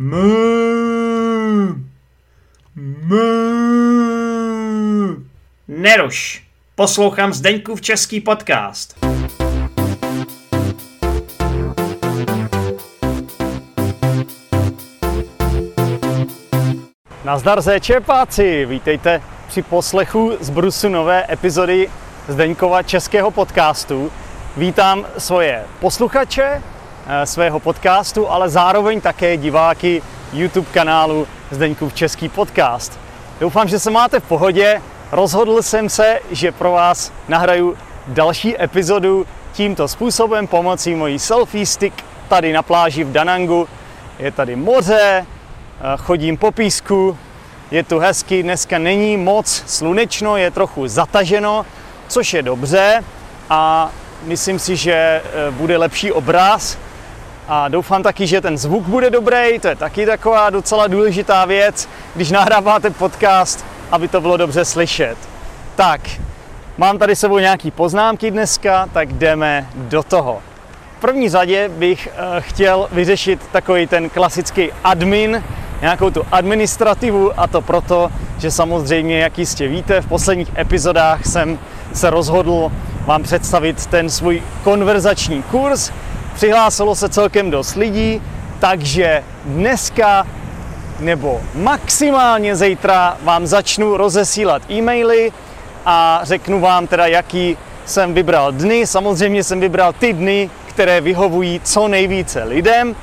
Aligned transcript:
Mö. 0.00 1.74
Mö. 2.76 3.26
Neruš. 5.68 6.44
Poslouchám 6.74 7.32
Zdeňkův 7.32 7.80
český 7.80 8.20
podcast. 8.20 8.98
Nazdar 17.24 17.60
Zéčepáci, 17.60 18.66
vítejte 18.66 19.22
při 19.48 19.62
poslechu 19.62 20.36
z 20.40 20.50
Brusu 20.50 20.88
nové 20.88 21.26
epizody 21.32 21.90
Zdeňkova 22.28 22.82
českého 22.82 23.30
podcastu. 23.30 24.12
Vítám 24.56 25.06
svoje 25.18 25.64
posluchače 25.80 26.62
svého 27.24 27.60
podcastu, 27.60 28.30
ale 28.30 28.48
zároveň 28.48 29.00
také 29.00 29.36
diváky 29.36 30.02
YouTube 30.32 30.68
kanálu 30.72 31.26
Zdeňkův 31.50 31.94
český 31.94 32.28
podcast. 32.28 32.98
Doufám, 33.40 33.68
že 33.68 33.78
se 33.78 33.90
máte 33.90 34.20
v 34.20 34.24
pohodě. 34.24 34.82
Rozhodl 35.12 35.62
jsem 35.62 35.88
se, 35.88 36.20
že 36.30 36.52
pro 36.52 36.72
vás 36.72 37.12
nahraju 37.28 37.76
další 38.06 38.62
epizodu 38.62 39.26
tímto 39.52 39.88
způsobem 39.88 40.46
pomocí 40.46 40.94
mojí 40.94 41.18
selfie 41.18 41.66
stick 41.66 42.04
tady 42.28 42.52
na 42.52 42.62
pláži 42.62 43.04
v 43.04 43.12
Danangu. 43.12 43.68
Je 44.18 44.32
tady 44.32 44.56
moře, 44.56 45.26
Eh, 45.82 45.96
chodím 45.96 46.36
po 46.36 46.52
písku, 46.52 47.18
je 47.70 47.82
tu 47.82 47.98
hezky, 47.98 48.42
dneska 48.42 48.78
není 48.78 49.16
moc 49.16 49.62
slunečno, 49.66 50.36
je 50.36 50.50
trochu 50.50 50.88
zataženo, 50.88 51.66
což 52.08 52.34
je 52.34 52.42
dobře 52.42 53.04
a 53.50 53.90
myslím 54.22 54.58
si, 54.58 54.76
že 54.76 54.92
eh, 54.92 55.50
bude 55.50 55.76
lepší 55.76 56.12
obraz 56.12 56.78
a 57.52 57.68
doufám 57.68 58.02
taky, 58.02 58.26
že 58.26 58.40
ten 58.40 58.58
zvuk 58.58 58.84
bude 58.84 59.10
dobrý, 59.10 59.58
to 59.58 59.68
je 59.68 59.76
taky 59.76 60.06
taková 60.06 60.50
docela 60.50 60.86
důležitá 60.86 61.44
věc, 61.44 61.88
když 62.14 62.30
nahráváte 62.30 62.90
podcast, 62.90 63.64
aby 63.90 64.08
to 64.08 64.20
bylo 64.20 64.36
dobře 64.36 64.64
slyšet. 64.64 65.16
Tak, 65.76 66.00
mám 66.78 66.98
tady 66.98 67.16
sebou 67.16 67.38
nějaký 67.38 67.70
poznámky 67.70 68.30
dneska, 68.30 68.88
tak 68.92 69.12
jdeme 69.12 69.66
do 69.74 70.02
toho. 70.02 70.42
V 70.98 71.00
první 71.00 71.28
řadě 71.28 71.68
bych 71.68 72.08
eh, 72.08 72.40
chtěl 72.40 72.88
vyřešit 72.92 73.40
takový 73.52 73.86
ten 73.86 74.10
klasický 74.10 74.72
admin, 74.84 75.44
nějakou 75.80 76.10
tu 76.10 76.22
administrativu 76.32 77.40
a 77.40 77.46
to 77.46 77.60
proto, 77.60 78.10
že 78.38 78.50
samozřejmě, 78.50 79.18
jak 79.18 79.38
jistě 79.38 79.68
víte, 79.68 80.00
v 80.00 80.06
posledních 80.06 80.58
epizodách 80.58 81.26
jsem 81.26 81.58
se 81.92 82.10
rozhodl 82.10 82.72
vám 83.06 83.22
představit 83.22 83.86
ten 83.86 84.10
svůj 84.10 84.42
konverzační 84.64 85.42
kurz. 85.42 85.92
Přihlásilo 86.40 86.94
se 86.94 87.08
celkem 87.08 87.50
dost 87.50 87.74
lidí, 87.74 88.22
takže 88.60 89.24
dneska 89.44 90.26
nebo 91.00 91.40
maximálně 91.54 92.56
zítra 92.56 93.16
vám 93.22 93.46
začnu 93.46 93.96
rozesílat 93.96 94.62
e-maily 94.70 95.32
a 95.86 96.20
řeknu 96.22 96.60
vám 96.60 96.86
teda, 96.86 97.06
jaký 97.06 97.56
jsem 97.84 98.14
vybral 98.14 98.52
dny. 98.52 98.86
Samozřejmě 98.86 99.44
jsem 99.44 99.60
vybral 99.60 99.92
ty 99.92 100.12
dny, 100.12 100.50
které 100.66 101.00
vyhovují 101.00 101.60
co 101.64 101.88
nejvíce 101.88 102.44
lidem. 102.44 102.96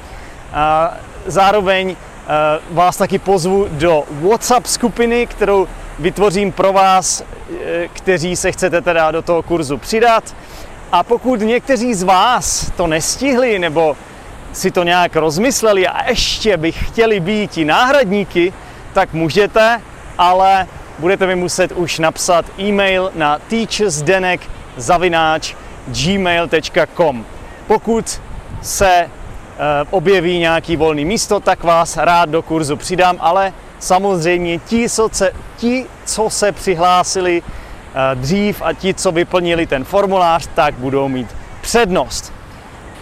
A 0.53 0.93
zároveň 1.25 1.95
Eh, 2.30 2.59
vás 2.71 2.97
taky 2.97 3.19
pozvu 3.19 3.67
do 3.71 4.03
WhatsApp 4.09 4.65
skupiny, 4.65 5.27
kterou 5.27 5.67
vytvořím 5.99 6.52
pro 6.52 6.73
vás, 6.73 7.23
eh, 7.65 7.88
kteří 7.93 8.35
se 8.35 8.52
chcete 8.52 8.81
teda 8.81 9.11
do 9.11 9.21
toho 9.21 9.43
kurzu 9.43 9.77
přidat. 9.77 10.35
A 10.91 11.03
pokud 11.03 11.39
někteří 11.39 11.93
z 11.93 12.03
vás 12.03 12.71
to 12.77 12.88
nestihli 12.88 13.59
nebo 13.59 13.97
si 14.53 14.71
to 14.71 14.83
nějak 14.83 15.16
rozmysleli 15.16 15.88
a 15.88 16.09
ještě 16.09 16.57
by 16.57 16.71
chtěli 16.71 17.19
být 17.19 17.57
i 17.57 17.66
náhradníky, 17.66 18.53
tak 18.93 19.13
můžete, 19.13 19.81
ale 20.17 20.67
budete 20.99 21.27
mi 21.27 21.35
muset 21.35 21.71
už 21.71 21.99
napsat 21.99 22.45
e-mail 22.59 23.11
na 23.15 23.39
teachersdenek 23.39 24.41
gmail.com. 25.87 27.26
Pokud 27.67 28.21
se 28.61 29.09
Eh, 29.59 29.87
objeví 29.89 30.39
nějaký 30.39 30.76
volný 30.76 31.05
místo, 31.05 31.39
tak 31.39 31.64
vás 31.64 31.97
rád 31.97 32.30
do 32.30 32.42
kurzu 32.42 32.76
přidám, 32.76 33.17
ale 33.20 33.53
samozřejmě 33.80 34.59
ti, 34.59 34.89
co 34.89 35.09
se, 35.11 35.31
ti, 35.58 35.86
co 36.05 36.30
se 36.30 36.52
přihlásili 36.52 37.43
dřív 38.13 38.61
a 38.61 38.73
ti, 38.73 38.93
co 38.93 39.11
vyplnili 39.11 39.67
ten 39.67 39.83
formulář, 39.83 40.49
tak 40.55 40.73
budou 40.73 41.08
mít 41.08 41.35
přednost. 41.61 42.33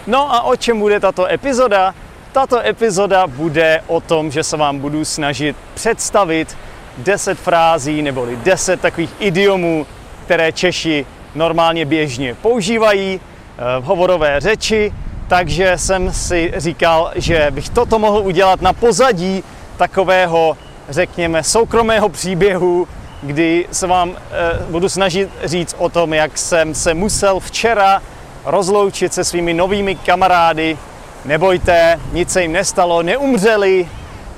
No 0.07 0.33
a 0.33 0.41
o 0.41 0.55
čem 0.55 0.79
bude 0.79 0.99
tato 0.99 1.25
epizoda? 1.25 1.95
Tato 2.31 2.59
epizoda 2.59 3.27
bude 3.27 3.81
o 3.87 4.01
tom, 4.01 4.31
že 4.31 4.43
se 4.43 4.57
vám 4.57 4.79
budu 4.79 5.05
snažit 5.05 5.55
představit 5.73 6.57
10 6.97 7.39
frází 7.39 8.01
neboli 8.01 8.35
10 8.35 8.81
takových 8.81 9.13
idiomů, 9.19 9.87
které 10.25 10.51
Češi 10.51 11.05
normálně 11.35 11.85
běžně 11.85 12.33
používají 12.33 13.19
eh, 13.19 13.79
v 13.79 13.83
hovorové 13.83 14.39
řeči 14.39 14.93
takže 15.27 15.77
jsem 15.77 16.13
si 16.13 16.53
říkal, 16.57 17.11
že 17.15 17.47
bych 17.51 17.69
toto 17.69 17.99
mohl 17.99 18.17
udělat 18.17 18.61
na 18.61 18.73
pozadí 18.73 19.43
takového, 19.77 20.57
řekněme, 20.89 21.43
soukromého 21.43 22.09
příběhu, 22.09 22.87
kdy 23.21 23.67
se 23.71 23.87
vám 23.87 24.09
e, 24.09 24.15
budu 24.69 24.89
snažit 24.89 25.29
říct 25.43 25.75
o 25.77 25.89
tom, 25.89 26.13
jak 26.13 26.37
jsem 26.37 26.75
se 26.75 26.93
musel 26.93 27.39
včera 27.39 28.01
rozloučit 28.45 29.13
se 29.13 29.23
svými 29.23 29.53
novými 29.53 29.95
kamarády. 29.95 30.77
Nebojte, 31.25 31.99
nic 32.13 32.29
se 32.29 32.41
jim 32.41 32.51
nestalo, 32.51 33.03
neumřeli. 33.03 33.89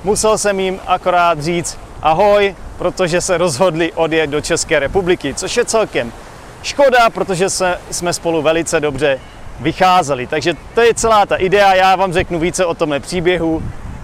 Musel 0.04 0.38
jsem 0.38 0.60
jim 0.60 0.80
akorát 0.86 1.40
říct 1.40 1.78
ahoj, 2.02 2.54
protože 2.78 3.20
se 3.20 3.38
rozhodli 3.38 3.92
odjet 3.92 4.30
do 4.30 4.40
České 4.40 4.78
republiky, 4.78 5.34
což 5.34 5.56
je 5.56 5.64
celkem 5.64 6.12
škoda, 6.62 7.10
protože 7.10 7.50
se, 7.50 7.78
jsme 7.90 8.12
spolu 8.12 8.42
velice 8.42 8.80
dobře 8.80 9.20
vycházeli. 9.60 10.26
Takže 10.26 10.54
to 10.74 10.80
je 10.80 10.94
celá 10.94 11.26
ta 11.26 11.36
idea, 11.36 11.74
já 11.74 11.96
vám 11.96 12.12
řeknu 12.12 12.38
více 12.38 12.64
o 12.64 12.74
tomhle 12.74 13.00
příběhu 13.00 13.62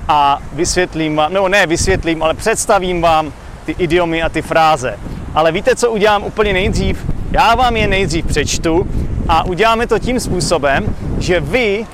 a 0.08 0.38
vysvětlím 0.52 1.16
vám, 1.16 1.32
nebo 1.32 1.48
ne 1.48 1.66
vysvětlím, 1.66 2.22
ale 2.22 2.34
představím 2.34 3.02
vám 3.02 3.32
ty 3.66 3.74
idiomy 3.78 4.22
a 4.22 4.28
ty 4.28 4.42
fráze. 4.42 4.98
Ale 5.34 5.52
víte, 5.52 5.76
co 5.76 5.90
udělám 5.90 6.24
úplně 6.24 6.52
nejdřív? 6.52 7.06
Já 7.30 7.54
vám 7.54 7.76
je 7.76 7.88
nejdřív 7.88 8.26
přečtu 8.26 8.86
a 9.28 9.44
uděláme 9.44 9.86
to 9.86 9.98
tím 9.98 10.20
způsobem, 10.20 10.96
že 11.18 11.40
vy 11.40 11.80
e, 11.80 11.86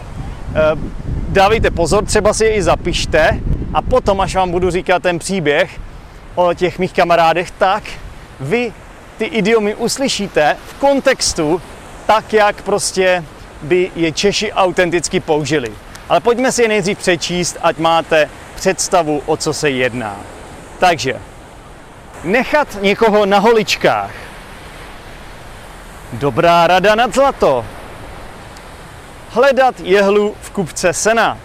dávejte 1.28 1.70
pozor, 1.70 2.04
třeba 2.04 2.34
si 2.34 2.44
je 2.44 2.54
i 2.54 2.62
zapište 2.62 3.40
a 3.74 3.82
potom, 3.82 4.20
až 4.20 4.34
vám 4.34 4.50
budu 4.50 4.70
říkat 4.70 5.02
ten 5.02 5.18
příběh 5.18 5.80
o 6.34 6.54
těch 6.54 6.78
mých 6.78 6.92
kamarádech, 6.92 7.50
tak 7.50 7.82
vy 8.40 8.72
ty 9.18 9.24
idiomy 9.24 9.74
uslyšíte 9.74 10.56
v 10.66 10.74
kontextu 10.74 11.62
tak, 12.06 12.32
jak 12.32 12.62
prostě 12.62 13.24
by 13.62 13.90
je 13.96 14.12
Češi 14.12 14.52
autenticky 14.52 15.20
použili. 15.20 15.72
Ale 16.08 16.20
pojďme 16.20 16.52
si 16.52 16.62
je 16.62 16.68
nejdřív 16.68 16.98
přečíst, 16.98 17.56
ať 17.62 17.78
máte 17.78 18.28
představu, 18.54 19.22
o 19.26 19.36
co 19.36 19.52
se 19.52 19.70
jedná. 19.70 20.16
Takže, 20.78 21.16
nechat 22.24 22.78
někoho 22.80 23.26
na 23.26 23.38
holičkách. 23.38 24.10
Dobrá 26.12 26.66
rada 26.66 26.94
nad 26.94 27.14
zlato. 27.14 27.66
Hledat 29.30 29.80
jehlu 29.80 30.34
v 30.40 30.50
kupce 30.50 30.92
sena. 30.92 31.38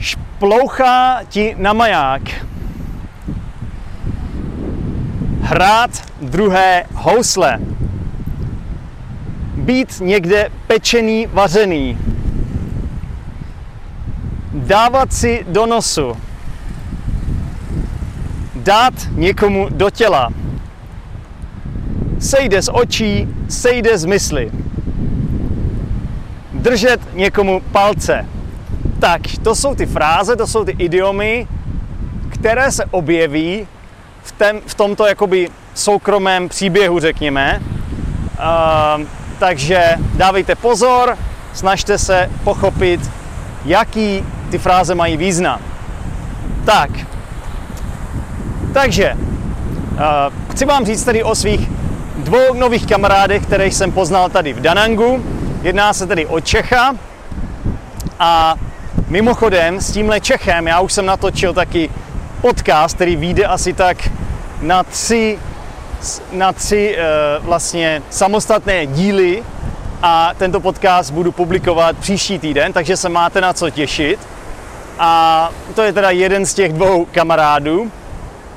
Šplouchá 0.00 1.20
ti 1.28 1.54
na 1.58 1.72
maják. 1.72 2.22
Hrát 5.42 5.90
druhé 6.20 6.84
housle 6.94 7.58
být 9.68 10.00
někde 10.00 10.50
pečený, 10.66 11.26
vařený. 11.26 11.98
Dávat 14.54 15.12
si 15.12 15.46
do 15.48 15.66
nosu. 15.66 16.16
Dát 18.58 18.94
někomu 19.12 19.68
do 19.70 19.90
těla. 19.90 20.30
Sejde 22.18 22.62
z 22.62 22.70
očí, 22.72 23.28
sejde 23.48 23.98
z 23.98 24.04
mysli. 24.04 24.50
Držet 26.52 27.00
někomu 27.14 27.62
palce. 27.72 28.26
Tak, 29.00 29.20
to 29.42 29.54
jsou 29.54 29.74
ty 29.74 29.86
fráze, 29.86 30.36
to 30.36 30.46
jsou 30.46 30.64
ty 30.64 30.70
idiomy, 30.78 31.46
které 32.28 32.72
se 32.72 32.84
objeví 32.84 33.66
v, 34.22 34.32
tém, 34.32 34.60
v 34.66 34.74
tomto 34.74 35.06
jakoby 35.06 35.48
soukromém 35.74 36.48
příběhu, 36.48 37.00
řekněme. 37.00 37.62
Uh, 37.62 39.04
takže 39.38 39.84
dávejte 40.14 40.54
pozor, 40.54 41.18
snažte 41.54 41.98
se 41.98 42.30
pochopit, 42.44 43.10
jaký 43.64 44.24
ty 44.50 44.58
fráze 44.58 44.94
mají 44.94 45.16
význam. 45.16 45.60
Tak, 46.64 46.90
takže 48.78 49.14
uh, 49.14 49.98
chci 50.50 50.64
vám 50.64 50.86
říct 50.86 51.04
tedy 51.04 51.22
o 51.22 51.34
svých 51.34 51.68
dvou 52.16 52.54
nových 52.54 52.86
kamarádech, 52.86 53.42
které 53.42 53.66
jsem 53.66 53.92
poznal 53.92 54.30
tady 54.30 54.52
v 54.52 54.60
Danangu. 54.60 55.24
Jedná 55.62 55.92
se 55.92 56.06
tedy 56.06 56.26
o 56.26 56.40
Čecha 56.40 56.94
a 58.18 58.54
Mimochodem, 59.08 59.80
s 59.80 59.92
tímhle 59.92 60.20
Čechem 60.20 60.66
já 60.66 60.80
už 60.80 60.92
jsem 60.92 61.06
natočil 61.06 61.54
taky 61.54 61.90
podcast, 62.40 62.94
který 62.94 63.16
vyjde 63.16 63.44
asi 63.46 63.72
tak 63.72 64.08
na 64.62 64.82
tři, 64.82 65.38
na 66.32 66.52
tři 66.52 66.98
uh, 66.98 67.46
vlastně 67.46 68.02
samostatné 68.10 68.86
díly 68.86 69.42
a 70.02 70.34
tento 70.36 70.60
podcast 70.60 71.10
budu 71.10 71.32
publikovat 71.32 71.98
příští 71.98 72.38
týden, 72.38 72.72
takže 72.72 72.96
se 72.96 73.08
máte 73.08 73.40
na 73.40 73.52
co 73.52 73.70
těšit. 73.70 74.20
A 74.98 75.50
to 75.74 75.82
je 75.82 75.92
teda 75.92 76.10
jeden 76.10 76.46
z 76.46 76.54
těch 76.54 76.72
dvou 76.72 77.04
kamarádů, 77.04 77.90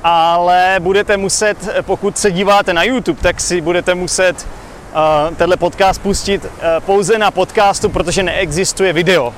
ale 0.04 0.76
budete 0.80 1.16
muset, 1.16 1.68
pokud 1.82 2.18
se 2.18 2.30
díváte 2.30 2.72
na 2.72 2.82
YouTube, 2.82 3.22
tak 3.22 3.40
si 3.40 3.60
budete 3.60 3.94
muset 3.94 4.46
uh, 4.92 5.34
tenhle 5.36 5.56
podcast 5.56 6.02
pustit 6.02 6.44
uh, 6.44 6.50
pouze 6.80 7.18
na 7.18 7.30
podcastu, 7.30 7.88
protože 7.88 8.22
neexistuje 8.22 8.92
video. 8.92 9.34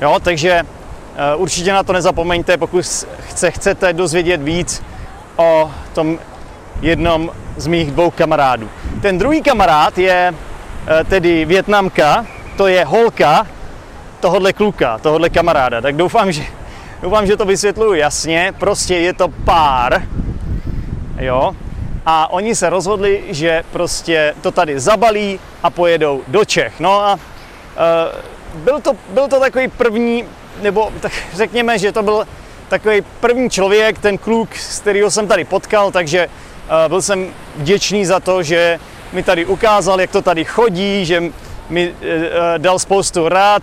Jo, 0.00 0.18
takže 0.22 0.62
uh, 0.62 1.42
určitě 1.42 1.72
na 1.72 1.82
to 1.82 1.92
nezapomeňte, 1.92 2.56
pokud 2.56 2.86
se 3.34 3.50
chcete 3.50 3.92
dozvědět 3.92 4.42
víc 4.42 4.82
o 5.36 5.70
tom 5.92 6.18
jednom 6.82 7.30
z 7.56 7.66
mých 7.66 7.90
dvou 7.90 8.10
kamarádů. 8.10 8.68
Ten 9.02 9.18
druhý 9.18 9.42
kamarád 9.42 9.98
je 9.98 10.34
tedy 11.08 11.44
Větnamka, 11.44 12.26
to 12.56 12.66
je 12.66 12.84
holka 12.84 13.46
tohohle 14.20 14.52
kluka, 14.52 14.98
tohohle 14.98 15.30
kamaráda. 15.30 15.80
Tak 15.80 15.96
doufám, 15.96 16.32
že, 16.32 16.42
doufám, 17.02 17.26
že 17.26 17.36
to 17.36 17.44
vysvětluju 17.44 17.94
jasně. 17.94 18.54
Prostě 18.58 18.94
je 18.96 19.12
to 19.12 19.28
pár, 19.28 20.02
jo, 21.18 21.52
a 22.06 22.32
oni 22.32 22.54
se 22.54 22.70
rozhodli, 22.70 23.24
že 23.28 23.62
prostě 23.72 24.34
to 24.40 24.50
tady 24.50 24.80
zabalí 24.80 25.40
a 25.62 25.70
pojedou 25.70 26.22
do 26.28 26.44
Čech. 26.44 26.80
No 26.80 27.00
a 27.00 27.14
uh, 27.14 27.20
byl, 28.64 28.80
to, 28.80 28.96
byl 29.08 29.28
to 29.28 29.40
takový 29.40 29.68
první, 29.68 30.24
nebo 30.62 30.92
tak 31.00 31.12
řekněme, 31.34 31.78
že 31.78 31.92
to 31.92 32.02
byl 32.02 32.26
takový 32.68 33.02
první 33.20 33.50
člověk, 33.50 33.98
ten 33.98 34.18
kluk, 34.18 34.54
s 34.54 34.80
kterého 34.80 35.10
jsem 35.10 35.28
tady 35.28 35.44
potkal, 35.44 35.90
takže 35.90 36.26
uh, 36.26 36.88
byl 36.88 37.02
jsem 37.02 37.28
vděčný 37.56 38.06
za 38.06 38.20
to, 38.20 38.42
že 38.42 38.78
mi 39.12 39.22
tady 39.22 39.46
ukázal, 39.46 40.00
jak 40.00 40.10
to 40.10 40.22
tady 40.22 40.44
chodí, 40.44 41.04
že 41.04 41.22
mi 41.68 41.90
uh, 41.90 41.96
dal 42.58 42.78
spoustu 42.78 43.28
rád 43.28 43.62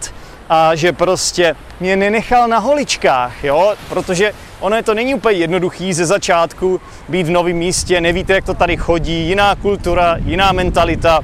a 0.49 0.75
že 0.75 0.93
prostě 0.93 1.55
mě 1.79 1.95
nenechal 1.95 2.47
na 2.47 2.57
holičkách, 2.59 3.43
jo, 3.43 3.75
protože 3.89 4.33
ono 4.59 4.75
je 4.75 4.83
to 4.83 4.93
není 4.93 5.15
úplně 5.15 5.37
jednoduchý 5.37 5.93
ze 5.93 6.05
začátku 6.05 6.81
být 7.09 7.23
v 7.23 7.29
novém 7.29 7.55
místě, 7.55 8.01
nevíte, 8.01 8.33
jak 8.33 8.45
to 8.45 8.53
tady 8.53 8.77
chodí, 8.77 9.27
jiná 9.27 9.55
kultura, 9.55 10.17
jiná 10.25 10.51
mentalita. 10.51 11.19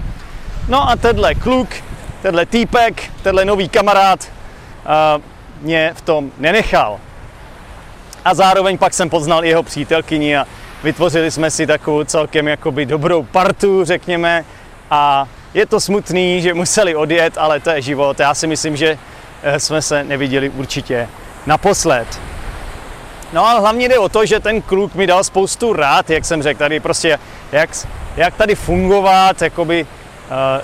No 0.68 0.90
a 0.90 0.96
tenhle 0.96 1.36
kluk, 1.36 1.70
tenhle 2.22 2.46
týpek, 2.46 3.04
tenhle 3.24 3.46
nový 3.46 3.70
kamarád 3.70 4.20
a, 4.86 5.20
mě 5.62 5.92
v 5.96 6.02
tom 6.02 6.32
nenechal. 6.38 7.00
A 8.26 8.34
zároveň 8.34 8.78
pak 8.78 8.94
jsem 8.94 9.10
poznal 9.10 9.46
jeho 9.46 9.64
přítelkyni 9.64 10.38
a 10.38 10.48
vytvořili 10.84 11.32
jsme 11.32 11.52
si 11.52 11.68
takovou 11.68 12.04
celkem 12.04 12.48
jakoby 12.48 12.86
dobrou 12.86 13.24
partu, 13.24 13.86
řekněme, 13.86 14.46
a 14.92 15.28
je 15.54 15.66
to 15.66 15.80
smutný, 15.80 16.42
že 16.42 16.54
museli 16.54 16.96
odjet, 16.96 17.38
ale 17.38 17.60
to 17.60 17.70
je 17.70 17.82
život. 17.82 18.20
Já 18.20 18.34
si 18.34 18.48
myslím, 18.48 18.76
že 18.76 18.88
eh, 18.88 18.98
jsme 19.58 19.82
se 19.82 20.04
neviděli 20.04 20.50
určitě 20.50 21.10
naposled. 21.46 22.08
No 23.34 23.46
ale 23.46 23.60
hlavně 23.60 23.90
jde 23.90 24.00
o 24.00 24.10
to, 24.10 24.26
že 24.26 24.40
ten 24.40 24.62
kluk 24.62 24.96
mi 24.96 25.08
dal 25.08 25.24
spoustu 25.24 25.74
rád, 25.74 26.10
jak 26.10 26.26
jsem 26.26 26.44
řekl, 26.44 26.60
tady 26.60 26.80
prostě, 26.80 27.20
jak, 27.52 27.70
jak 28.18 28.36
tady 28.36 28.56
fungovat, 28.56 29.42
jakoby, 29.42 29.84
uh, 29.84 29.88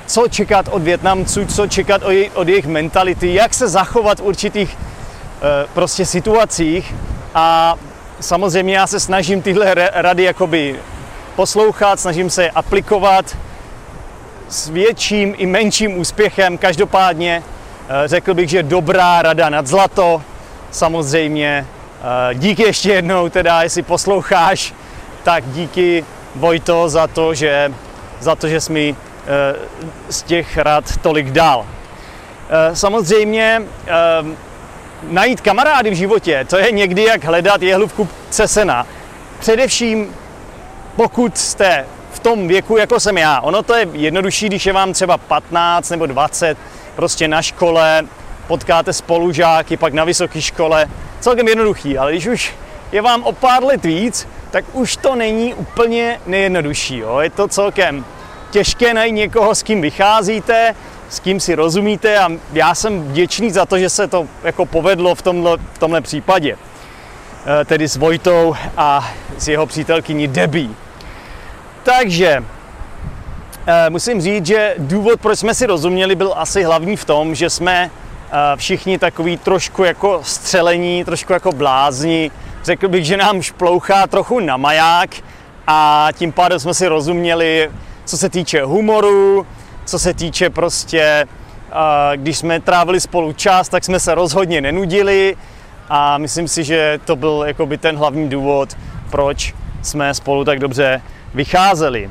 co 0.06 0.28
čekat 0.28 0.68
od 0.72 0.82
Větnamců, 0.82 1.46
co 1.46 1.68
čekat 1.68 2.04
od, 2.04 2.14
od 2.34 2.48
jejich 2.48 2.68
mentality, 2.68 3.34
jak 3.34 3.54
se 3.54 3.68
zachovat 3.68 4.20
v 4.20 4.24
určitých 4.24 4.78
uh, 4.78 5.48
prostě 5.74 6.06
situacích 6.06 6.96
a 7.36 7.76
samozřejmě 8.20 8.76
já 8.76 8.88
se 8.88 9.00
snažím 9.00 9.42
tyhle 9.42 9.76
rady 9.94 10.24
jakoby 10.24 10.80
poslouchat, 11.36 12.00
snažím 12.00 12.30
se 12.30 12.44
je 12.44 12.52
aplikovat 12.52 13.38
s 14.50 14.70
větším 14.70 15.36
i 15.38 15.46
menším 15.46 16.00
úspěchem. 16.00 16.58
Každopádně 16.58 17.44
řekl 18.06 18.34
bych, 18.34 18.50
že 18.50 18.64
dobrá 18.64 19.22
rada 19.22 19.50
nad 19.50 19.68
zlato, 19.68 20.22
samozřejmě 20.72 21.66
Eh, 22.02 22.36
díky 22.36 22.64
ještě 22.64 22.92
jednou 22.92 23.30
teda, 23.30 23.62
jestli 23.62 23.82
posloucháš, 23.82 24.74
tak 25.24 25.44
díky 25.48 26.06
Vojto 26.36 26.90
za 26.90 27.08
to, 27.08 27.34
že, 27.34 27.74
za 28.20 28.36
to, 28.36 28.48
že 28.48 28.62
jsi 28.62 28.72
mi 28.72 28.96
eh, 28.96 29.56
z 30.10 30.24
těch 30.24 30.58
rad 30.58 30.98
tolik 31.02 31.32
dal. 31.32 31.66
Eh, 32.50 32.76
samozřejmě 32.76 33.62
najít 35.04 35.42
kamarády 35.42 35.90
v 35.90 35.94
životě, 35.94 36.46
to 36.50 36.58
je 36.58 36.72
někdy 36.72 37.04
jak 37.04 37.24
hledat 37.24 37.62
jehlu 37.62 37.88
v 37.88 37.94
kupce 37.94 38.48
sena. 38.48 38.88
Především 39.40 40.16
pokud 40.96 41.38
jste 41.38 41.86
v 42.12 42.20
tom 42.20 42.48
věku, 42.48 42.78
jako 42.78 43.00
jsem 43.00 43.18
já. 43.18 43.42
Ono 43.42 43.64
to 43.64 43.76
je 43.76 43.88
jednodušší, 43.94 44.46
když 44.46 44.66
je 44.66 44.74
vám 44.74 44.94
třeba 44.94 45.18
15 45.18 45.90
nebo 45.90 46.06
20, 46.06 46.58
prostě 46.96 47.28
na 47.28 47.42
škole, 47.42 48.04
potkáte 48.48 48.94
spolužáky, 48.94 49.78
pak 49.78 49.94
na 49.94 50.04
vysoké 50.04 50.42
škole, 50.42 50.86
celkem 51.20 51.48
jednoduchý, 51.48 51.98
ale 51.98 52.12
když 52.12 52.28
už 52.28 52.54
je 52.92 53.02
vám 53.02 53.24
o 53.24 53.32
pár 53.32 53.64
let 53.64 53.86
víc, 53.86 54.28
tak 54.52 54.66
už 54.74 54.98
to 54.98 55.16
není 55.16 55.54
úplně 55.54 56.20
nejjednodušší. 56.26 56.98
Jo? 56.98 57.20
Je 57.20 57.30
to 57.30 57.48
celkem 57.48 58.06
těžké 58.52 58.94
najít 58.94 59.14
někoho, 59.14 59.56
s 59.56 59.64
kým 59.64 59.82
vycházíte, 59.82 60.76
s 61.10 61.20
kým 61.20 61.40
si 61.40 61.56
rozumíte 61.56 62.20
a 62.20 62.30
já 62.54 62.76
jsem 62.76 63.04
vděčný 63.04 63.52
za 63.52 63.66
to, 63.66 63.80
že 63.80 63.90
se 63.90 64.08
to 64.08 64.28
jako 64.44 64.66
povedlo 64.66 65.16
v 65.16 65.22
tomhle, 65.22 65.58
v 65.74 65.78
tomhle 65.78 66.02
případě. 66.02 66.58
E, 67.62 67.66
tedy 67.66 67.88
s 67.88 67.98
Vojtou 67.98 68.56
a 68.78 69.12
s 69.38 69.48
jeho 69.48 69.66
přítelkyní 69.66 70.28
Debbie. 70.28 70.70
Takže 71.84 72.44
musím 73.90 74.22
říct, 74.22 74.46
že 74.46 74.76
důvod, 74.78 75.22
proč 75.22 75.40
jsme 75.40 75.54
si 75.54 75.66
rozuměli, 75.66 76.16
byl 76.16 76.34
asi 76.38 76.64
hlavní 76.64 76.96
v 76.96 77.06
tom, 77.06 77.36
že 77.36 77.50
jsme 77.50 77.92
všichni 78.56 78.98
takový 78.98 79.38
trošku 79.38 79.84
jako 79.84 80.20
střelení, 80.24 81.06
trošku 81.06 81.34
jako 81.34 81.52
blázni. 81.52 82.32
Řekl 82.64 82.88
bych, 82.88 83.06
že 83.06 83.18
nám 83.18 83.42
šplouchá 83.42 84.08
trochu 84.08 84.40
na 84.40 84.58
maják 84.58 85.10
a 85.68 86.08
tím 86.14 86.32
pádem 86.32 86.60
jsme 86.60 86.74
si 86.74 86.88
rozuměli, 86.88 87.72
co 88.06 88.18
se 88.18 88.30
týče 88.30 88.64
humoru, 88.64 89.46
co 89.86 90.00
se 90.00 90.14
týče 90.14 90.50
prostě, 90.50 91.28
když 92.16 92.38
jsme 92.38 92.60
trávili 92.60 93.02
spolu 93.02 93.34
čas, 93.34 93.70
tak 93.70 93.84
jsme 93.84 94.00
se 94.00 94.16
rozhodně 94.16 94.62
nenudili 94.62 95.38
a 95.90 96.18
myslím 96.18 96.48
si, 96.48 96.64
že 96.64 97.00
to 97.06 97.16
byl 97.16 97.44
jakoby 97.48 97.78
ten 97.78 97.98
hlavní 97.98 98.30
důvod, 98.30 98.78
proč 99.10 99.54
jsme 99.82 100.14
spolu 100.14 100.46
tak 100.46 100.60
dobře 100.60 101.02
vycházeli. 101.34 102.10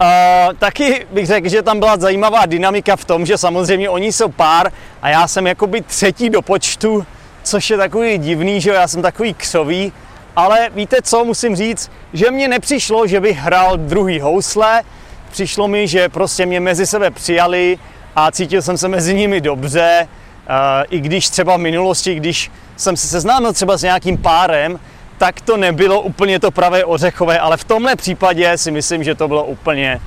Uh, 0.00 0.54
taky 0.58 1.06
bych 1.10 1.26
řekl, 1.26 1.48
že 1.48 1.62
tam 1.62 1.78
byla 1.78 1.96
zajímavá 1.96 2.46
dynamika 2.46 2.96
v 2.96 3.04
tom, 3.04 3.26
že 3.26 3.38
samozřejmě 3.38 3.90
oni 3.90 4.12
jsou 4.12 4.28
pár 4.28 4.72
a 5.02 5.08
já 5.08 5.28
jsem 5.28 5.46
jakoby 5.46 5.80
třetí 5.80 6.30
do 6.30 6.42
počtu, 6.42 7.06
což 7.42 7.70
je 7.70 7.76
takový 7.76 8.18
divný, 8.18 8.60
že 8.60 8.70
já 8.70 8.88
jsem 8.88 9.02
takový 9.02 9.34
křový, 9.34 9.92
ale 10.36 10.70
víte 10.74 10.96
co, 11.02 11.24
musím 11.24 11.56
říct, 11.56 11.90
že 12.12 12.30
mně 12.30 12.48
nepřišlo, 12.48 13.06
že 13.06 13.20
bych 13.20 13.38
hrál 13.38 13.76
druhý 13.76 14.20
housle, 14.20 14.82
přišlo 15.30 15.68
mi, 15.68 15.88
že 15.88 16.08
prostě 16.08 16.46
mě 16.46 16.60
mezi 16.60 16.86
sebe 16.86 17.10
přijali 17.10 17.78
a 18.16 18.30
cítil 18.30 18.62
jsem 18.62 18.78
se 18.78 18.88
mezi 18.88 19.14
nimi 19.14 19.40
dobře, 19.40 20.08
uh, 20.08 20.54
i 20.90 21.00
když 21.00 21.30
třeba 21.30 21.56
v 21.56 21.60
minulosti, 21.60 22.14
když 22.14 22.50
jsem 22.76 22.96
se 22.96 23.06
seznámil 23.06 23.52
třeba 23.52 23.76
s 23.76 23.82
nějakým 23.82 24.18
párem, 24.18 24.80
tak 25.24 25.40
to 25.40 25.56
nebylo 25.56 26.00
úplně 26.00 26.38
to 26.38 26.50
pravé 26.50 26.84
ořechové, 26.84 27.38
ale 27.38 27.56
v 27.56 27.64
tomhle 27.64 27.96
případě 27.96 28.58
si 28.58 28.70
myslím, 28.70 29.04
že 29.04 29.14
to 29.14 29.28
bylo 29.28 29.44
úplně, 29.44 30.00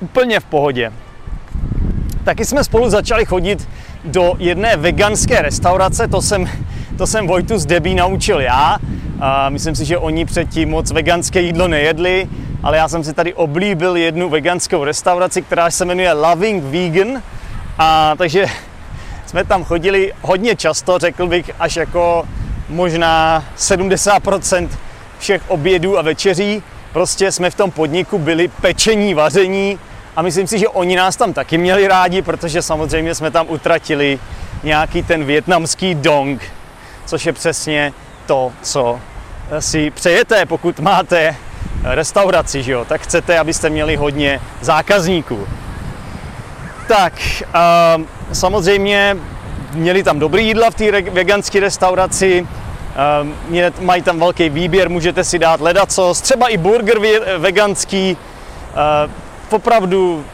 úplně 0.00 0.40
v 0.40 0.44
pohodě. 0.44 0.92
Taky 2.24 2.44
jsme 2.44 2.64
spolu 2.64 2.90
začali 2.90 3.24
chodit 3.24 3.68
do 4.04 4.34
jedné 4.38 4.76
veganské 4.76 5.42
restaurace, 5.42 6.08
to 6.08 6.22
jsem, 6.22 6.50
to 6.98 7.06
jsem 7.06 7.26
Vojtu 7.26 7.58
z 7.58 7.66
Debí 7.66 7.94
naučil 7.94 8.40
já. 8.40 8.78
A 9.20 9.48
myslím 9.48 9.74
si, 9.74 9.84
že 9.84 9.98
oni 9.98 10.24
předtím 10.24 10.70
moc 10.70 10.90
veganské 10.90 11.40
jídlo 11.40 11.68
nejedli, 11.68 12.28
ale 12.62 12.76
já 12.76 12.88
jsem 12.88 13.04
si 13.04 13.12
tady 13.12 13.34
oblíbil 13.34 13.96
jednu 13.96 14.28
veganskou 14.28 14.84
restauraci, 14.84 15.42
která 15.42 15.70
se 15.70 15.84
jmenuje 15.84 16.12
Loving 16.12 16.64
Vegan. 16.64 17.22
A 17.78 18.14
takže 18.18 18.46
jsme 19.26 19.44
tam 19.44 19.64
chodili 19.64 20.12
hodně 20.20 20.56
často, 20.56 20.98
řekl 20.98 21.26
bych, 21.26 21.50
až 21.58 21.76
jako 21.76 22.24
možná 22.72 23.44
70% 23.58 24.68
všech 25.18 25.42
obědů 25.48 25.98
a 25.98 26.02
večeří. 26.02 26.62
Prostě 26.92 27.32
jsme 27.32 27.50
v 27.50 27.54
tom 27.54 27.70
podniku 27.70 28.18
byli 28.18 28.48
pečení, 28.48 29.14
vaření 29.14 29.78
a 30.16 30.22
myslím 30.22 30.46
si, 30.46 30.58
že 30.58 30.68
oni 30.68 30.96
nás 30.96 31.16
tam 31.16 31.32
taky 31.32 31.58
měli 31.58 31.88
rádi, 31.88 32.22
protože 32.22 32.62
samozřejmě 32.62 33.14
jsme 33.14 33.30
tam 33.30 33.46
utratili 33.48 34.18
nějaký 34.62 35.02
ten 35.02 35.24
větnamský 35.24 35.94
dong, 35.94 36.42
což 37.06 37.26
je 37.26 37.32
přesně 37.32 37.92
to, 38.26 38.52
co 38.62 39.00
si 39.58 39.90
přejete, 39.90 40.46
pokud 40.46 40.80
máte 40.80 41.36
restauraci, 41.84 42.62
že 42.62 42.72
jo? 42.72 42.84
tak 42.84 43.00
chcete, 43.00 43.38
abyste 43.38 43.70
měli 43.70 43.96
hodně 43.96 44.40
zákazníků. 44.60 45.48
Tak, 46.88 47.12
uh, 47.98 48.04
samozřejmě 48.32 49.16
měli 49.72 50.02
tam 50.02 50.18
dobrý 50.18 50.46
jídla 50.46 50.70
v 50.70 50.74
té 50.74 51.02
veganské 51.02 51.60
restauraci, 51.60 52.46
Ehm, 52.46 52.61
mají 53.80 54.02
tam 54.02 54.20
velký 54.20 54.48
výběr, 54.48 54.88
můžete 54.88 55.24
si 55.24 55.38
dát 55.38 55.60
ledacos, 55.60 56.20
třeba 56.20 56.48
i 56.48 56.56
burger 56.56 56.98
veganský, 57.38 58.16
ehm, 58.16 59.12
opravdu 59.50 60.24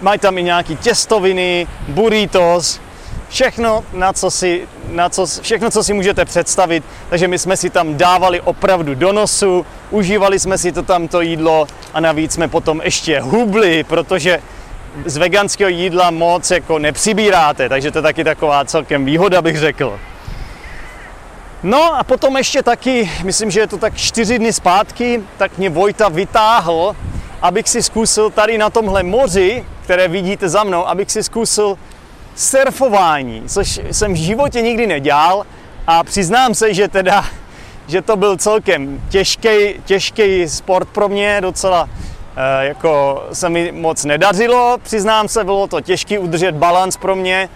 mají 0.00 0.18
tam 0.18 0.38
i 0.38 0.42
nějaký 0.42 0.76
těstoviny, 0.76 1.66
burritos, 1.88 2.80
všechno, 3.28 3.84
na 3.92 4.12
co 4.12 4.30
si, 4.30 4.68
na 4.88 5.08
co, 5.08 5.26
všechno, 5.26 5.70
co 5.70 5.84
si 5.84 5.92
můžete 5.92 6.24
představit. 6.24 6.84
Takže 7.10 7.28
my 7.28 7.38
jsme 7.38 7.56
si 7.56 7.70
tam 7.70 7.96
dávali 7.96 8.40
opravdu 8.40 8.94
do 8.94 9.12
nosu, 9.12 9.66
užívali 9.90 10.38
jsme 10.38 10.58
si 10.58 10.72
to 10.72 10.82
tam 10.82 11.08
to 11.08 11.20
jídlo 11.20 11.66
a 11.94 12.00
navíc 12.00 12.32
jsme 12.32 12.48
potom 12.48 12.80
ještě 12.84 13.20
hubli, 13.20 13.84
protože 13.84 14.40
z 15.04 15.16
veganského 15.16 15.68
jídla 15.68 16.10
moc 16.10 16.50
jako 16.50 16.78
nepřibíráte, 16.78 17.68
takže 17.68 17.90
to 17.90 17.98
je 17.98 18.02
taky 18.02 18.24
taková 18.24 18.64
celkem 18.64 19.04
výhoda, 19.04 19.42
bych 19.42 19.58
řekl. 19.58 19.98
No 21.62 21.94
a 21.94 22.04
potom 22.04 22.36
ještě 22.36 22.62
taky, 22.62 23.10
myslím, 23.24 23.50
že 23.50 23.60
je 23.60 23.66
to 23.66 23.78
tak 23.78 23.96
čtyři 23.96 24.38
dny 24.38 24.52
zpátky, 24.52 25.22
tak 25.38 25.58
mě 25.58 25.70
Vojta 25.70 26.08
vytáhl, 26.08 26.96
abych 27.42 27.68
si 27.68 27.82
zkusil 27.82 28.30
tady 28.30 28.58
na 28.58 28.70
tomhle 28.70 29.02
moři, 29.02 29.64
které 29.84 30.08
vidíte 30.08 30.48
za 30.48 30.64
mnou, 30.64 30.88
abych 30.88 31.10
si 31.10 31.22
zkusil 31.22 31.78
surfování, 32.34 33.42
což 33.46 33.80
jsem 33.90 34.12
v 34.12 34.16
životě 34.16 34.62
nikdy 34.62 34.86
nedělal. 34.86 35.46
A 35.86 36.04
přiznám 36.04 36.54
se, 36.54 36.74
že 36.74 36.88
teda, 36.88 37.24
že 37.86 38.02
to 38.02 38.16
byl 38.16 38.36
celkem 38.36 39.02
těžký, 39.08 39.74
těžký 39.84 40.48
sport 40.48 40.88
pro 40.88 41.08
mě, 41.08 41.40
docela 41.40 41.88
eh, 42.36 42.64
jako 42.64 43.22
se 43.32 43.48
mi 43.48 43.72
moc 43.72 44.04
nedařilo, 44.04 44.78
přiznám 44.82 45.28
se, 45.28 45.44
bylo 45.44 45.66
to 45.66 45.80
těžké 45.80 46.18
udržet 46.18 46.54
balans 46.54 46.96
pro 46.96 47.16
mě, 47.16 47.48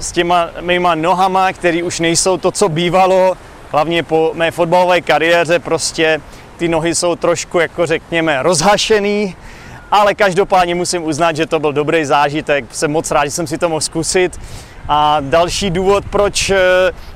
s 0.00 0.12
těma 0.12 0.48
mýma 0.60 0.94
nohama, 0.94 1.52
které 1.52 1.82
už 1.82 2.00
nejsou 2.00 2.36
to, 2.36 2.50
co 2.50 2.68
bývalo, 2.68 3.36
hlavně 3.70 4.02
po 4.02 4.30
mé 4.34 4.50
fotbalové 4.50 5.00
kariéře, 5.00 5.58
prostě 5.58 6.20
ty 6.56 6.68
nohy 6.68 6.94
jsou 6.94 7.16
trošku, 7.16 7.58
jako 7.58 7.86
řekněme, 7.86 8.42
rozhašený, 8.42 9.36
ale 9.90 10.14
každopádně 10.14 10.74
musím 10.74 11.04
uznat, 11.04 11.36
že 11.36 11.46
to 11.46 11.60
byl 11.60 11.72
dobrý 11.72 12.04
zážitek, 12.04 12.64
jsem 12.70 12.90
moc 12.90 13.10
rád, 13.10 13.24
že 13.24 13.30
jsem 13.30 13.46
si 13.46 13.58
to 13.58 13.68
mohl 13.68 13.80
zkusit. 13.80 14.40
A 14.88 15.16
další 15.20 15.70
důvod, 15.70 16.04
proč 16.10 16.50
eh, 16.50 16.56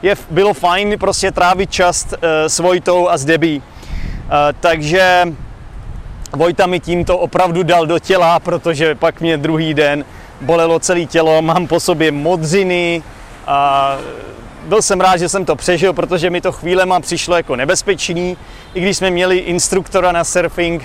je, 0.02 0.16
bylo 0.30 0.54
fajn 0.54 0.98
prostě 0.98 1.32
trávit 1.32 1.70
čas 1.70 2.06
eh, 2.12 2.48
s 2.48 2.58
Vojtou 2.58 3.08
a 3.08 3.18
s 3.18 3.24
Debí. 3.24 3.62
Takže 4.60 5.32
Vojta 6.32 6.66
mi 6.66 6.80
tímto 6.80 7.18
opravdu 7.18 7.62
dal 7.62 7.86
do 7.86 7.98
těla, 7.98 8.40
protože 8.40 8.94
pak 8.94 9.20
mě 9.20 9.36
druhý 9.36 9.74
den 9.74 10.04
bolelo 10.40 10.78
celé 10.78 11.06
tělo, 11.06 11.42
mám 11.42 11.66
po 11.66 11.80
sobě 11.80 12.12
modřiny 12.12 13.02
a 13.46 13.96
byl 14.64 14.82
jsem 14.82 15.00
rád, 15.00 15.16
že 15.16 15.28
jsem 15.28 15.44
to 15.44 15.56
přežil, 15.56 15.92
protože 15.92 16.30
mi 16.30 16.40
to 16.40 16.52
chvílema 16.52 17.00
přišlo 17.00 17.36
jako 17.36 17.56
nebezpečný. 17.56 18.36
I 18.74 18.80
když 18.80 18.96
jsme 18.96 19.10
měli 19.10 19.36
instruktora 19.38 20.12
na 20.12 20.24
surfing, 20.24 20.84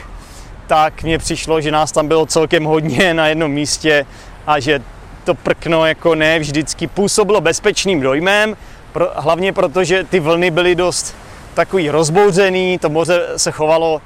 tak 0.68 1.04
mně 1.04 1.18
přišlo, 1.18 1.62
že 1.62 1.72
nás 1.72 1.92
tam 1.92 2.08
bylo 2.08 2.26
celkem 2.26 2.64
hodně 2.64 3.14
na 3.14 3.28
jednom 3.28 3.52
místě 3.52 4.06
a 4.48 4.60
že 4.60 4.82
to 5.24 5.34
prkno 5.34 5.86
jako 5.86 6.16
ne 6.16 6.40
vždycky 6.40 6.88
působilo 6.88 7.42
bezpečným 7.42 8.02
dojmem, 8.02 8.58
pro, 8.94 9.10
hlavně 9.16 9.54
protože 9.54 10.04
ty 10.04 10.20
vlny 10.20 10.52
byly 10.52 10.76
dost 10.76 11.16
takový 11.54 11.90
rozbouřený, 11.90 12.80
to 12.80 12.90
moře 12.90 13.28
se 13.38 13.52
chovalo 13.52 14.02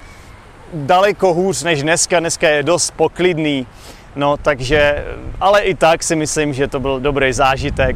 daleko 0.74 1.34
hůř 1.34 1.64
než 1.64 1.82
dneska, 1.84 2.20
dneska 2.20 2.50
je 2.50 2.64
dost 2.64 2.92
poklidný. 2.92 3.68
No, 4.16 4.38
takže, 4.38 5.06
ale 5.40 5.62
i 5.62 5.76
tak 5.76 6.04
si 6.04 6.16
myslím, 6.16 6.54
že 6.54 6.68
to 6.68 6.80
byl 6.80 7.00
dobrý 7.00 7.34
zážitek. 7.34 7.96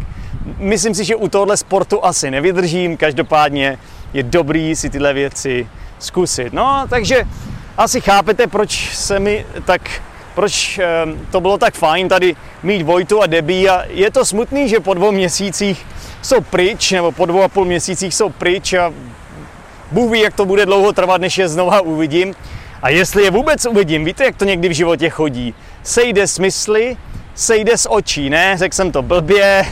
Myslím 0.57 0.95
si, 0.95 1.03
že 1.03 1.15
u 1.15 1.27
tohle 1.27 1.57
sportu 1.57 2.05
asi 2.05 2.31
nevydržím, 2.31 2.97
každopádně 2.97 3.77
je 4.13 4.23
dobrý 4.23 4.75
si 4.75 4.89
tyhle 4.89 5.13
věci 5.13 5.67
zkusit. 5.99 6.53
No, 6.53 6.85
takže 6.89 7.23
asi 7.77 8.01
chápete, 8.01 8.47
proč 8.47 8.95
se 8.95 9.19
mi 9.19 9.45
tak, 9.65 10.01
proč 10.35 10.79
ehm, 10.83 11.19
to 11.31 11.41
bylo 11.41 11.57
tak 11.57 11.73
fajn 11.73 12.09
tady 12.09 12.35
mít 12.63 12.83
Vojtu 12.83 13.21
a 13.21 13.27
Debí 13.27 13.69
a 13.69 13.83
je 13.87 14.11
to 14.11 14.25
smutný, 14.25 14.69
že 14.69 14.79
po 14.79 14.93
dvou 14.93 15.11
měsících 15.11 15.85
jsou 16.21 16.41
pryč, 16.41 16.91
nebo 16.91 17.11
po 17.11 17.25
dvou 17.25 17.43
a 17.43 17.47
půl 17.47 17.65
měsících 17.65 18.13
jsou 18.13 18.29
pryč 18.29 18.73
a 18.73 18.93
Bůh 19.91 20.11
ví, 20.11 20.19
jak 20.19 20.33
to 20.33 20.45
bude 20.45 20.65
dlouho 20.65 20.93
trvat, 20.93 21.21
než 21.21 21.37
je 21.37 21.47
znova 21.47 21.81
uvidím. 21.81 22.35
A 22.83 22.89
jestli 22.89 23.23
je 23.23 23.31
vůbec 23.31 23.65
uvidím, 23.65 24.05
víte, 24.05 24.23
jak 24.23 24.35
to 24.35 24.45
někdy 24.45 24.69
v 24.69 24.71
životě 24.71 25.09
chodí. 25.09 25.55
Sejde 25.83 26.27
s 26.27 26.39
mysli, 26.39 26.97
sejde 27.35 27.77
z 27.77 27.87
očí, 27.89 28.29
ne, 28.29 28.57
řekl 28.57 28.75
jsem 28.75 28.91
to 28.91 29.01
blbě, 29.01 29.65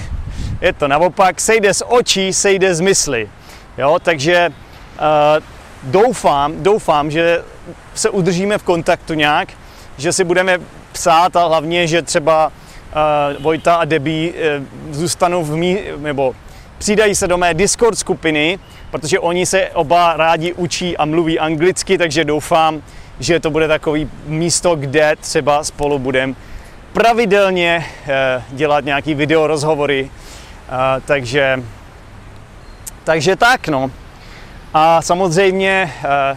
je 0.62 0.74
to 0.74 0.88
naopak, 0.88 1.42
sejde 1.42 1.74
z 1.74 1.84
očí, 1.88 2.34
sejde 2.34 2.76
z 2.76 2.80
mysli. 2.80 3.30
Jo, 3.78 4.00
takže 4.04 4.50
uh, 4.50 5.44
doufám, 5.84 6.64
doufám, 6.64 7.12
že 7.12 7.44
se 7.96 8.10
udržíme 8.10 8.58
v 8.58 8.64
kontaktu 8.64 9.14
nějak, 9.14 9.50
že 9.98 10.14
si 10.14 10.24
budeme 10.24 10.60
psát 10.92 11.36
a 11.36 11.48
hlavně, 11.48 11.88
že 11.88 12.02
třeba 12.02 12.48
uh, 12.48 13.44
Vojta 13.44 13.76
a 13.76 13.86
Debí 13.86 14.32
uh, 14.32 14.94
zůstanou 14.94 15.44
v 15.44 15.56
mý, 15.56 15.80
nebo 15.98 16.36
přidají 16.78 17.16
se 17.16 17.28
do 17.28 17.38
mé 17.38 17.54
Discord 17.54 17.98
skupiny, 17.98 18.60
protože 18.92 19.20
oni 19.20 19.46
se 19.46 19.70
oba 19.70 20.14
rádi 20.18 20.54
učí 20.54 20.98
a 20.98 21.06
mluví 21.06 21.40
anglicky, 21.40 21.98
takže 21.98 22.26
doufám, 22.26 22.82
že 23.22 23.40
to 23.40 23.50
bude 23.50 23.68
takový 23.68 24.10
místo, 24.26 24.76
kde 24.76 25.16
třeba 25.16 25.64
spolu 25.64 26.00
budeme 26.00 26.34
pravidelně 26.94 27.86
eh, 28.08 28.44
dělat 28.50 28.86
nějaký 28.86 29.14
video 29.14 29.48
rozhovory. 29.48 30.10
Eh, 30.70 31.02
takže, 31.06 31.64
takže 33.04 33.36
tak 33.36 33.68
no. 33.68 33.92
A 34.74 35.02
samozřejmě 35.02 35.94
eh, 36.04 36.36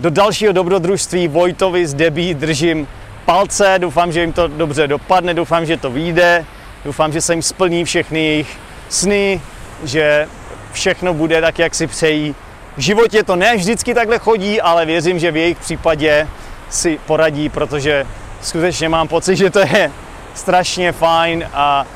do 0.00 0.10
dalšího 0.10 0.52
dobrodružství 0.52 1.28
Vojtovi 1.28 1.86
z 1.86 1.94
Debí 1.94 2.34
držím 2.34 2.88
palce, 3.24 3.74
doufám, 3.78 4.12
že 4.12 4.20
jim 4.20 4.32
to 4.32 4.48
dobře 4.48 4.88
dopadne, 4.88 5.34
doufám, 5.34 5.66
že 5.66 5.76
to 5.76 5.90
vyjde, 5.90 6.44
doufám, 6.84 7.12
že 7.12 7.20
se 7.20 7.32
jim 7.32 7.42
splní 7.42 7.84
všechny 7.84 8.24
jejich 8.24 8.58
sny, 8.88 9.40
že 9.84 10.28
všechno 10.72 11.14
bude 11.14 11.40
tak, 11.40 11.58
jak 11.58 11.74
si 11.74 11.86
přejí 11.86 12.34
v 12.76 12.80
životě 12.80 13.22
to 13.22 13.36
ne 13.36 13.56
vždycky 13.56 13.94
takhle 13.94 14.18
chodí, 14.18 14.60
ale 14.60 14.86
věřím, 14.86 15.18
že 15.18 15.30
v 15.30 15.36
jejich 15.36 15.58
případě 15.58 16.28
si 16.70 16.98
poradí, 17.06 17.48
protože 17.48 18.06
skutečně 18.42 18.88
mám 18.88 19.08
pocit, 19.08 19.36
že 19.36 19.50
to 19.50 19.58
je 19.58 19.92
strašně 20.34 20.92
fajn 20.92 21.48
a 21.54 21.86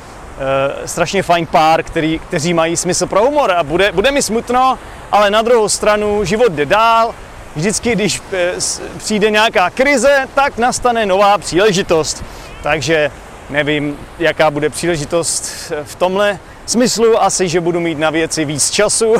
e, 0.83 0.87
strašně 0.87 1.23
fajn 1.23 1.45
pár, 1.45 1.83
který, 1.83 2.19
kteří 2.19 2.53
mají 2.53 2.77
smysl 2.77 3.07
pro 3.07 3.21
humor 3.21 3.51
a 3.51 3.63
bude, 3.63 3.91
bude 3.91 4.11
mi 4.11 4.21
smutno, 4.21 4.79
ale 5.11 5.31
na 5.31 5.41
druhou 5.41 5.69
stranu 5.69 6.25
život 6.25 6.51
jde 6.51 6.65
dál, 6.65 7.15
vždycky, 7.55 7.95
když 7.95 8.21
e, 8.33 8.53
přijde 8.97 9.31
nějaká 9.31 9.69
krize, 9.69 10.27
tak 10.35 10.57
nastane 10.57 11.05
nová 11.05 11.37
příležitost. 11.37 12.23
Takže 12.63 13.11
nevím, 13.49 13.97
jaká 14.19 14.51
bude 14.51 14.69
příležitost 14.69 15.71
v 15.83 15.95
tomhle 15.95 16.39
smyslu, 16.65 17.23
asi, 17.23 17.49
že 17.49 17.61
budu 17.61 17.79
mít 17.79 17.99
na 17.99 18.09
věci 18.09 18.45
víc 18.45 18.69
času, 18.69 19.15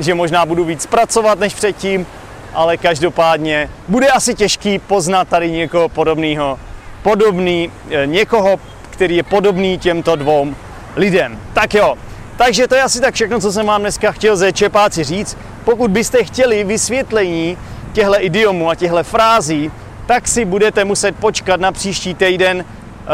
že 0.00 0.14
možná 0.14 0.46
budu 0.46 0.64
víc 0.64 0.86
pracovat 0.86 1.38
než 1.38 1.54
předtím, 1.54 2.06
ale 2.54 2.76
každopádně 2.76 3.70
bude 3.88 4.08
asi 4.08 4.34
těžký 4.34 4.78
poznat 4.78 5.28
tady 5.28 5.50
někoho 5.50 5.88
podobného, 5.88 6.58
podobný, 7.02 7.72
eh, 7.90 8.06
někoho, 8.06 8.60
který 8.90 9.16
je 9.16 9.22
podobný 9.22 9.78
těmto 9.78 10.16
dvou 10.16 10.54
lidem. 10.96 11.38
Tak 11.52 11.74
jo, 11.74 11.94
takže 12.36 12.68
to 12.68 12.74
je 12.74 12.82
asi 12.82 13.00
tak 13.00 13.14
všechno, 13.14 13.40
co 13.40 13.52
jsem 13.52 13.66
vám 13.66 13.80
dneska 13.80 14.12
chtěl 14.12 14.36
ze 14.36 14.52
Čepáci 14.52 15.04
říct. 15.04 15.38
Pokud 15.64 15.90
byste 15.90 16.24
chtěli 16.24 16.64
vysvětlení 16.64 17.58
těchto 17.92 18.24
idiomů 18.24 18.70
a 18.70 18.74
těchto 18.74 19.04
frází, 19.04 19.70
tak 20.06 20.28
si 20.28 20.44
budete 20.44 20.84
muset 20.84 21.16
počkat 21.16 21.60
na 21.60 21.72
příští 21.72 22.14
týden, 22.14 22.64
eh, 22.64 23.06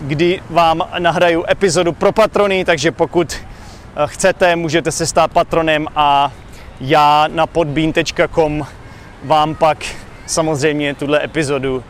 kdy 0.00 0.42
vám 0.50 0.82
nahraju 0.98 1.44
epizodu 1.50 1.92
pro 1.92 2.12
patrony, 2.12 2.64
takže 2.64 2.92
pokud 2.92 3.36
chcete, 4.06 4.56
můžete 4.56 4.92
se 4.92 5.06
stát 5.06 5.32
patronem 5.32 5.86
a 5.96 6.32
já 6.80 7.28
na 7.28 7.46
podbean.com 7.46 8.66
vám 9.24 9.54
pak 9.54 9.78
samozřejmě 10.26 10.94
tuhle 10.94 11.24
epizodu 11.24 11.76
uh, 11.76 11.82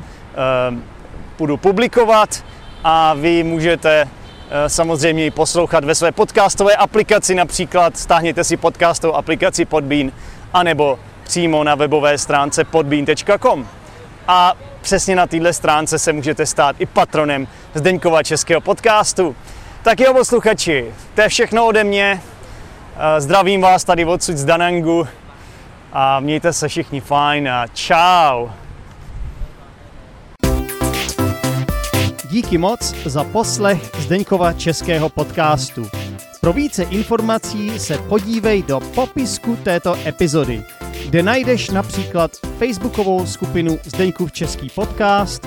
budu 1.38 1.56
publikovat 1.56 2.44
a 2.84 3.14
vy 3.14 3.42
můžete 3.42 4.04
uh, 4.04 4.10
samozřejmě 4.66 5.24
ji 5.24 5.30
poslouchat 5.30 5.84
ve 5.84 5.94
své 5.94 6.12
podcastové 6.12 6.76
aplikaci, 6.76 7.34
například 7.34 7.96
stáhněte 7.96 8.44
si 8.44 8.56
podcastovou 8.56 9.14
aplikaci 9.14 9.64
Podbean, 9.64 10.12
anebo 10.52 10.98
přímo 11.22 11.64
na 11.64 11.74
webové 11.74 12.18
stránce 12.18 12.64
podbean.com. 12.64 13.68
A 14.28 14.54
přesně 14.80 15.16
na 15.16 15.26
této 15.26 15.52
stránce 15.52 15.98
se 15.98 16.12
můžete 16.12 16.46
stát 16.46 16.76
i 16.78 16.86
patronem 16.86 17.48
Zdeňkova 17.74 18.22
českého 18.22 18.60
podcastu. 18.60 19.36
Tak 19.84 20.00
jo, 20.00 20.14
posluchači, 20.14 20.94
to 21.14 21.20
je 21.20 21.28
všechno 21.28 21.66
ode 21.66 21.84
mě. 21.84 22.22
Eh, 22.96 23.20
zdravím 23.20 23.60
vás 23.60 23.84
tady 23.84 24.04
odsud 24.04 24.36
z 24.36 24.44
Danangu 24.44 25.06
a 25.92 26.20
mějte 26.20 26.52
se 26.52 26.68
všichni 26.68 27.00
fajn 27.00 27.48
a 27.48 27.66
čau. 27.66 28.48
Díky 32.30 32.58
moc 32.58 32.94
za 33.04 33.24
poslech 33.24 33.90
Zdeňkova 33.98 34.52
českého 34.52 35.08
podcastu. 35.08 35.88
Pro 36.40 36.52
více 36.52 36.82
informací 36.82 37.78
se 37.78 37.98
podívej 37.98 38.62
do 38.62 38.80
popisku 38.80 39.56
této 39.56 39.96
epizody, 40.06 40.62
kde 41.06 41.22
najdeš 41.22 41.70
například 41.70 42.30
facebookovou 42.58 43.26
skupinu 43.26 43.78
Zdeňkův 43.84 44.32
český 44.32 44.70
podcast, 44.74 45.46